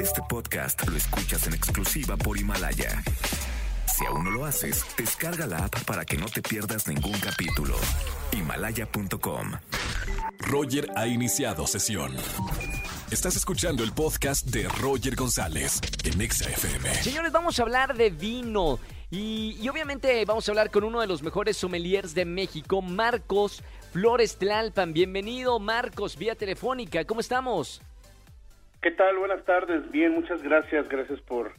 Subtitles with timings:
[0.00, 3.02] Este podcast lo escuchas en exclusiva por Himalaya.
[3.86, 7.74] Si aún no lo haces, descarga la app para que no te pierdas ningún capítulo.
[8.32, 9.52] Himalaya.com.
[10.38, 12.14] Roger ha iniciado sesión.
[13.10, 16.94] Estás escuchando el podcast de Roger González en Exa FM.
[17.02, 18.78] Señores, vamos a hablar de vino.
[19.10, 23.62] Y, y obviamente vamos a hablar con uno de los mejores sommeliers de México, Marcos
[23.92, 24.92] Flores Tlalpan.
[24.92, 27.04] Bienvenido, Marcos, vía telefónica.
[27.04, 27.80] ¿Cómo estamos?
[28.80, 29.18] ¿Qué tal?
[29.18, 29.90] Buenas tardes.
[29.90, 30.88] Bien, muchas gracias.
[30.88, 31.52] Gracias por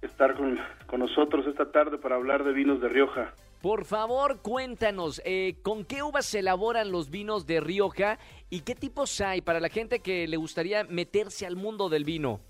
[0.00, 3.32] estar con, con nosotros esta tarde para hablar de vinos de Rioja.
[3.60, 8.18] Por favor, cuéntanos, eh, ¿con qué uvas se elaboran los vinos de Rioja
[8.50, 12.40] y qué tipos hay para la gente que le gustaría meterse al mundo del vino?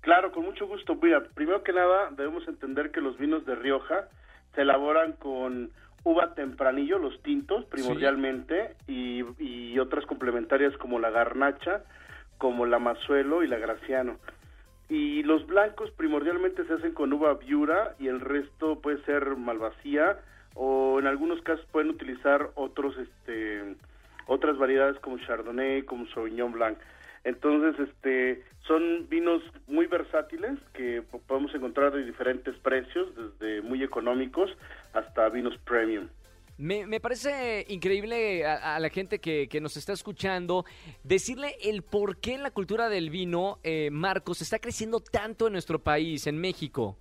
[0.00, 0.94] Claro, con mucho gusto.
[0.94, 4.08] Mira, primero que nada debemos entender que los vinos de Rioja
[4.54, 5.72] se elaboran con
[6.04, 11.82] uva tempranillo, los tintos primordialmente, y, y otras complementarias como la garnacha,
[12.38, 14.18] como la mazuelo y la graciano.
[14.88, 20.18] Y los blancos primordialmente se hacen con uva viura y el resto puede ser malvasía
[20.54, 23.76] o en algunos casos pueden utilizar otros este
[24.26, 26.78] otras variedades como chardonnay, como sauvignon blanc.
[27.24, 34.50] Entonces, este son vinos muy versátiles que podemos encontrar de diferentes precios, desde muy económicos
[34.92, 36.08] hasta vinos premium.
[36.58, 40.64] Me, me parece increíble a, a la gente que, nos está escuchando
[41.04, 45.78] decirle el por qué la cultura del vino, eh, Marcos, está creciendo tanto en nuestro
[45.78, 46.96] país, en México.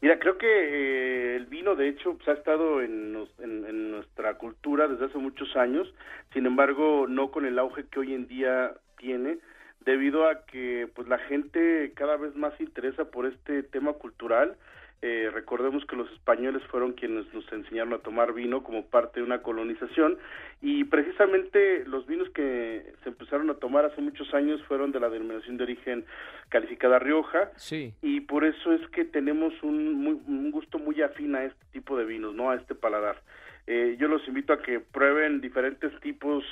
[0.00, 4.34] Mira, creo que eh, el vino, de hecho, pues, ha estado en, en, en, nuestra
[4.38, 5.92] cultura desde hace muchos años,
[6.32, 9.38] sin embargo, no con el auge que hoy en día tiene,
[9.84, 14.56] debido a que pues la gente cada vez más se interesa por este tema cultural.
[15.02, 19.24] Eh, recordemos que los españoles fueron quienes nos enseñaron a tomar vino como parte de
[19.24, 20.18] una colonización
[20.60, 25.08] y precisamente los vinos que se empezaron a tomar hace muchos años fueron de la
[25.08, 26.04] denominación de origen
[26.50, 27.94] calificada Rioja sí.
[28.02, 31.96] y por eso es que tenemos un, muy, un gusto muy afín a este tipo
[31.96, 33.22] de vinos, no a este paladar.
[33.66, 36.44] Eh, yo los invito a que prueben diferentes tipos,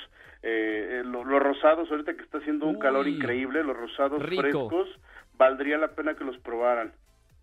[0.42, 4.40] eh, los lo rosados, ahorita que está haciendo un Uy, calor increíble, los rosados rico.
[4.40, 4.88] frescos,
[5.36, 6.92] valdría la pena que los probaran.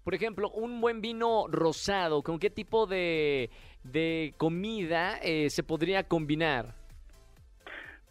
[0.05, 3.49] Por ejemplo, un buen vino rosado, ¿con qué tipo de,
[3.83, 6.75] de comida eh, se podría combinar?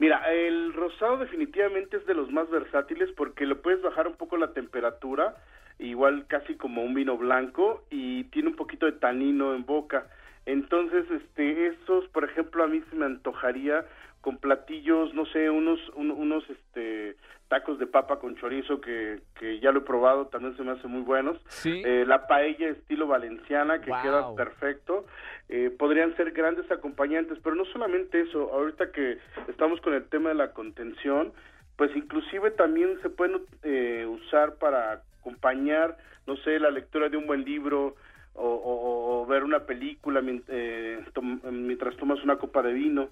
[0.00, 4.37] Mira, el rosado definitivamente es de los más versátiles porque le puedes bajar un poco
[4.37, 5.37] la temperatura,
[5.78, 10.09] igual casi como un vino blanco, y tiene un poquito de tanino en boca.
[10.47, 13.84] Entonces, este, esos, por ejemplo, a mí se me antojaría
[14.21, 17.16] con platillos, no sé, unos, un, unos, este,
[17.49, 20.87] tacos de papa con chorizo que, que ya lo he probado, también se me hace
[20.88, 21.38] muy buenos.
[21.49, 21.82] Sí.
[21.84, 24.03] Eh, la paella estilo valenciana que Wow.
[24.03, 25.05] queda perfecto.
[25.50, 29.19] Eh, podrían ser grandes acompañantes, pero no solamente eso, ahorita que
[29.49, 31.32] estamos con el tema de la contención,
[31.76, 37.26] pues inclusive también se pueden eh, usar para acompañar, no sé, la lectura de un
[37.26, 37.94] buen libro
[38.37, 38.84] o, o-
[39.25, 43.09] o ver una película mien- eh, tom- mientras tomas una copa de vino.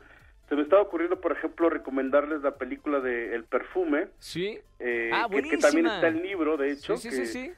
[0.49, 4.59] Se me estaba ocurriendo, por ejemplo, recomendarles la película de El Perfume, ¿Sí?
[4.79, 7.53] eh, Ah, que, que también está el libro, de hecho, sí, sí, que, sí, sí.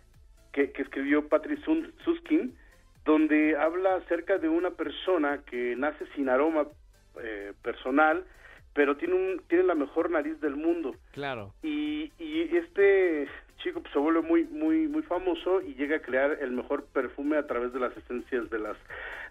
[0.52, 1.60] que, que escribió Patrick
[2.04, 2.56] Suskin,
[3.04, 6.66] donde habla acerca de una persona que nace sin aroma
[7.20, 8.24] eh, personal,
[8.74, 10.94] pero tiene, un, tiene la mejor nariz del mundo.
[11.12, 11.52] Claro.
[11.62, 13.26] Y, y este
[13.64, 17.36] chico pues, se vuelve muy muy muy famoso y llega a crear el mejor perfume
[17.36, 18.76] a través de las esencias de las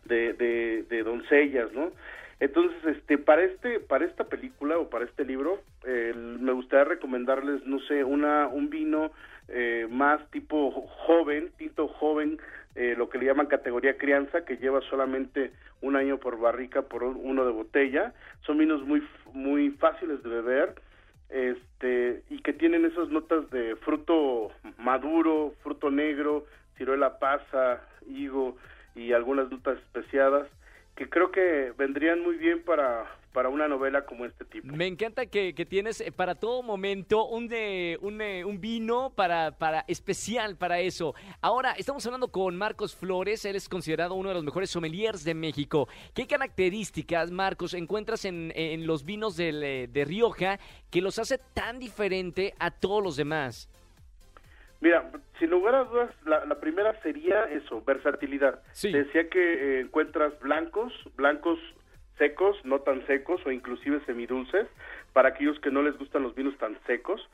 [0.06, 1.92] de, doncellas no
[2.40, 7.66] entonces este para este para esta película o para este libro eh, me gustaría recomendarles
[7.66, 9.12] no sé una un vino
[9.48, 12.40] eh, más tipo jo- joven tinto joven
[12.76, 15.52] eh, lo que le llaman categoría crianza que lleva solamente
[15.82, 18.14] un año por barrica por un- uno de botella.
[18.48, 20.74] Son vinos muy muy fáciles de beber
[21.34, 26.46] este y que tienen esas notas de fruto maduro, fruto negro,
[26.78, 28.56] ciruela pasa, higo
[28.96, 30.48] y algunas notas especiadas
[30.96, 34.74] que creo que vendrían muy bien para para una novela como este tipo.
[34.74, 39.12] Me encanta que, que tienes eh, para todo momento un, de, un, eh, un vino
[39.14, 41.16] para, para especial para eso.
[41.42, 45.34] Ahora, estamos hablando con Marcos Flores, él es considerado uno de los mejores sommeliers de
[45.34, 45.90] México.
[46.14, 50.60] ¿Qué características, Marcos, encuentras en, en los vinos del, eh, de Rioja
[50.92, 53.68] que los hace tan diferente a todos los demás?
[54.84, 55.10] Mira,
[55.40, 58.62] sin lugar a dudas, la, la primera sería eso, versatilidad.
[58.74, 58.92] Sí.
[58.92, 61.58] Decía que eh, encuentras blancos, blancos
[62.18, 64.68] secos, no tan secos o inclusive semidulces,
[65.14, 67.26] para aquellos que no les gustan los vinos tan secos.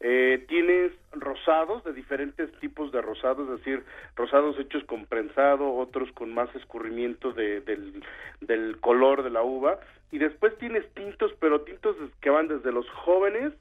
[0.00, 3.84] Eh, tienes rosados de diferentes tipos de rosados, es decir,
[4.16, 8.02] rosados hechos con prensado, otros con más escurrimiento de, del,
[8.40, 9.78] del color de la uva.
[10.10, 13.52] Y después tienes tintos, pero tintos que van desde los jóvenes,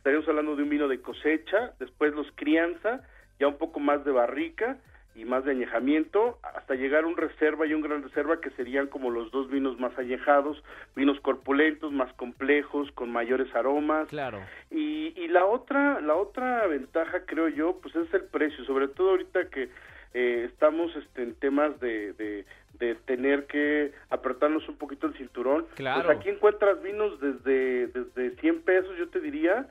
[0.00, 3.02] estaríamos hablando de un vino de cosecha, después los crianza,
[3.38, 4.78] ya un poco más de barrica
[5.14, 8.86] y más de añejamiento, hasta llegar a un reserva y un gran reserva que serían
[8.86, 10.64] como los dos vinos más añejados,
[10.96, 14.08] vinos corpulentos, más complejos, con mayores aromas.
[14.08, 14.40] Claro.
[14.70, 19.10] Y, y la otra, la otra ventaja creo yo, pues es el precio, sobre todo
[19.10, 19.68] ahorita que
[20.14, 22.46] eh, estamos este, en temas de, de,
[22.78, 25.66] de, tener que apretarnos un poquito el cinturón.
[25.74, 26.06] Claro.
[26.06, 29.68] Pues aquí encuentras vinos desde, desde 100 pesos, yo te diría,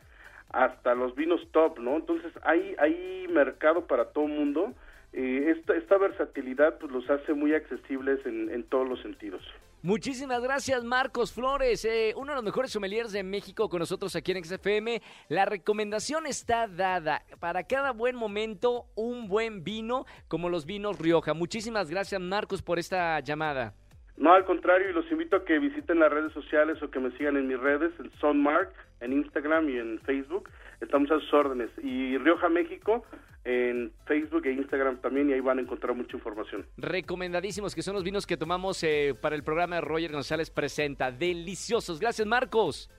[0.50, 1.98] hasta los vinos top, ¿no?
[1.98, 4.74] Entonces hay, hay mercado para todo mundo.
[5.14, 9.42] Eh, esta, esta versatilidad pues los hace muy accesibles en, en todos los sentidos.
[9.82, 14.34] Muchísimas gracias, Marcos Flores, eh, uno de los mejores sommeliers de México con nosotros aquí
[14.34, 15.02] en XFM.
[15.30, 17.24] La recomendación está dada.
[17.40, 21.34] Para cada buen momento, un buen vino, como los vinos Rioja.
[21.34, 23.74] Muchísimas gracias, Marcos, por esta llamada.
[24.18, 27.12] No, al contrario, y los invito a que visiten las redes sociales o que me
[27.12, 30.50] sigan en mis redes, en Sonmark, en Instagram y en Facebook.
[30.82, 31.70] Estamos a sus órdenes.
[31.82, 33.06] Y Rioja México,
[33.44, 36.66] en Facebook e Instagram también, y ahí van a encontrar mucha información.
[36.78, 41.12] Recomendadísimos que son los vinos que tomamos eh, para el programa de Roger González Presenta.
[41.12, 42.00] Deliciosos.
[42.00, 42.90] Gracias, Marcos.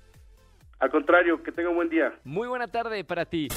[0.79, 2.15] Al contrario, que tenga un buen día.
[2.25, 3.49] Muy buena tarde para ti.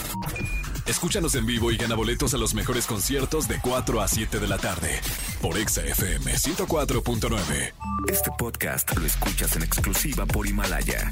[0.86, 4.48] Escúchanos en vivo y gana boletos a los mejores conciertos de 4 a 7 de
[4.48, 5.00] la tarde
[5.42, 7.74] por Exa FM 104.9.
[8.10, 11.12] Este podcast lo escuchas en exclusiva por Himalaya.